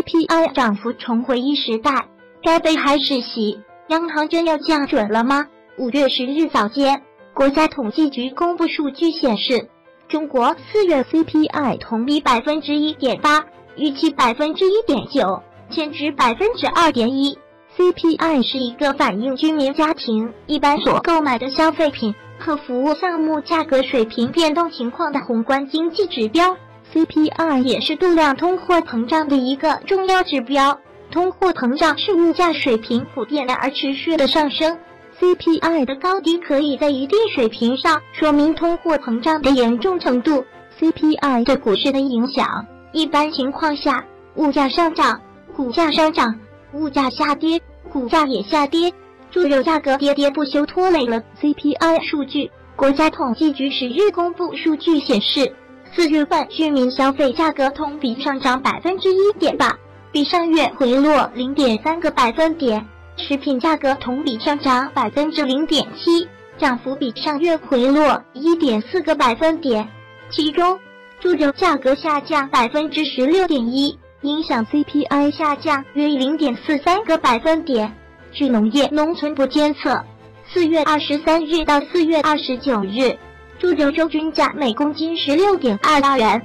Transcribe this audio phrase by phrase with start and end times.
[0.00, 2.06] CPI 涨幅重回一时代，
[2.42, 3.60] 该悲还是喜？
[3.88, 5.46] 央行真要降准了吗？
[5.76, 7.02] 五月十日早间，
[7.34, 9.68] 国家统计局公布数据显示，
[10.08, 13.44] 中国四月 CPI 同比百分之一点八，
[13.76, 17.36] 预期百分之一点九，前值百分之二点一。
[17.76, 26.56] CPI 是一个反映居民家庭一般所购买的消费品和服务项目价格水平变动情况的宏观经济指标。
[26.92, 30.78] CPI 也是度量通货膨胀的一个重要指标。
[31.10, 34.78] 通货膨胀是物价水平普遍的而持续的上升。
[35.20, 40.44] CPI 的高低可以在一定水平上说明通货膨胀的严重程度。
[40.80, 44.04] CPI 对股市的影响，一般情况下，
[44.36, 45.20] 物价上涨，
[45.54, 46.34] 股价上涨；
[46.72, 47.60] 物价下跌。
[47.92, 48.92] 股价也下跌，
[49.32, 52.50] 猪肉价格跌跌不休，拖累了 CPI 数据。
[52.76, 55.52] 国家统计局十日公布数据显示，
[55.94, 59.76] 四月份居民消费价格同比上涨百分之一点八，
[60.12, 62.80] 比上月回落零点三个百分点；
[63.16, 69.88] 食品价格同比上涨百分之零点七，涨幅比上月回落一点四个百分点。
[70.30, 70.78] 其中，
[71.18, 73.98] 猪肉价格下降百分之十六点一。
[74.22, 77.90] 影响 CPI 下降约零点四三个百分点。
[78.32, 80.04] 据农业农村部监测，
[80.46, 83.16] 四月二十三日到四月二十九日，
[83.60, 86.40] 猪肉周均价每公斤十六点二八元，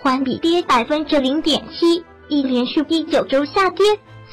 [0.00, 3.84] 环比跌百分之零点七，已连续第九周下跌。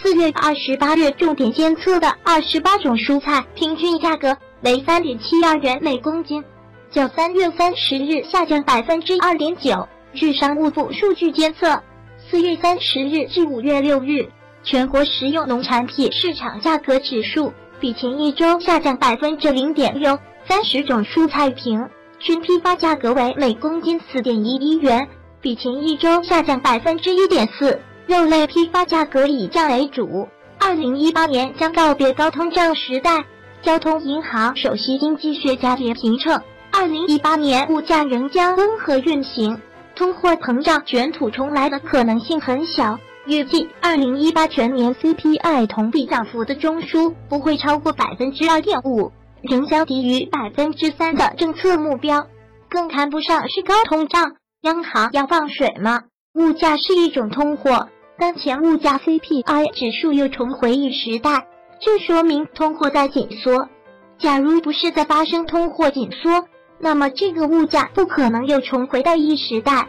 [0.01, 6.41] 四月二十八日重点监测的二十八种蔬菜平均价格为三点七二元每公斤，
[6.89, 9.85] 较三月三十日下降百分之二点九。
[10.13, 11.83] 据商务部数据监测。
[12.29, 14.29] 四月三十日至五月六日，
[14.63, 20.17] 全国食用农产品市场价格指数比前一周下降百分之零点六。
[20.47, 21.89] 三十种蔬菜平
[22.25, 25.07] 均批发价格为每公斤四点一一元，
[25.41, 27.79] 比前一周下降百分之一点四。
[28.07, 30.27] 肉类批发价格以降为主。
[30.59, 33.23] 二零一八年将告别高通胀时代。
[33.61, 36.41] 交通银行首席经济学家也评称，
[36.71, 39.61] 二零一八年物价仍将温和运行。
[39.95, 42.97] 通货膨胀卷土重来的可能性很小，
[43.27, 49.11] 预计二零一八全年 CPI 同比涨幅的中枢不会超过百分之二点五，
[49.45, 52.27] 仍将低于百分之三的政策目标，
[52.69, 54.35] 更谈不上是高通胀。
[54.61, 56.03] 央行要放水吗？
[56.33, 61.47] 物价是一种通货，当前物价 CPI 指数又重回一时代，
[61.79, 63.69] 这说明通货在紧缩。
[64.17, 66.45] 假如不是在发生通货紧缩。
[66.77, 69.87] 那么这个物价不可能又重回到一时代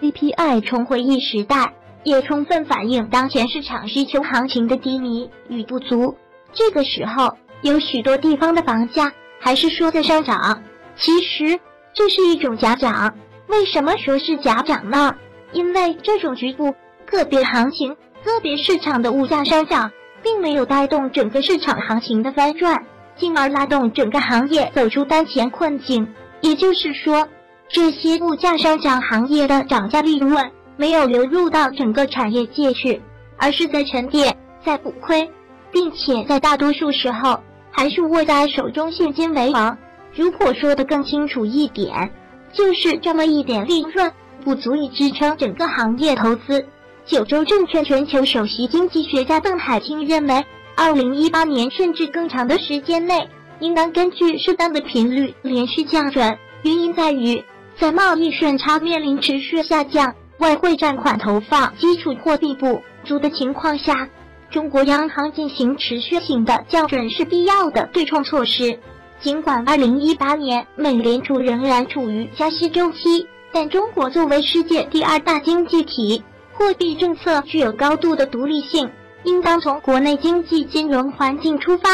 [0.00, 1.74] ，CPI 重回一时代，
[2.04, 6.16] 也充分反映当前市场需求行情的低迷与不足。
[6.52, 10.62] 这个时候，有许多地方的房价还是说在上涨，
[10.96, 11.58] 其实
[11.92, 13.14] 这是一种假涨。
[13.48, 15.14] 为什么说是假涨呢？
[15.52, 16.74] 因为这种局部
[17.06, 19.90] 个别行情、个别市场的物价上涨，
[20.22, 22.84] 并没有带动整个市场行情的翻转，
[23.16, 26.06] 进而拉动整个行业走出当前困境。
[26.42, 27.26] 也就是说，
[27.68, 33.00] 这些物价上涨行业的涨价利润没有流入到整个产业界去，
[33.36, 35.28] 而是在沉淀、在补亏，
[35.72, 39.76] 并且在大多数时候还是握在手中现金为王。
[40.14, 42.10] 如果说的更清楚一点，
[42.52, 44.10] 就是这么一点利润
[44.44, 46.66] 不足以支撑整个行业投资。
[47.04, 50.44] 九州证券全球首席经济学家邓海清认为，
[50.76, 53.28] 二零一八年甚至更长的时间内。
[53.60, 57.42] 应当根据适当的频率连续降准，原因在于
[57.76, 64.08] 在贸易顺差面临持续下降、外汇占款投放基础货币不足的情况下，
[64.50, 68.78] 中国央行进行持续性的降准是必要的对冲措施。
[69.20, 76.22] 尽管2018年美联储仍然处于加息周期，但中国作为世界第二大经济体，
[76.52, 78.90] 货币政策具有高度的独立性，
[79.24, 81.90] 应当从国内经济金融环境出发。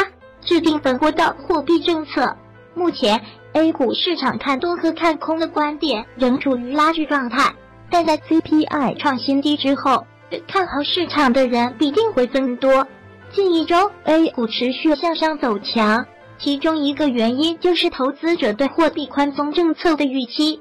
[0.46, 2.36] 制定本国的货币政策。
[2.74, 3.18] 目前
[3.54, 7.54] ，A 股市场看多和看空的观点仍处于拉锯状态，
[7.88, 10.06] 但在 CPI 创新低之后，
[10.46, 12.86] 看好市场的人必定会增多。
[13.32, 16.06] 近一周，A 股持续向上走强，
[16.38, 20.60] 其中一个原因就是投资者对货币宽松政策的预期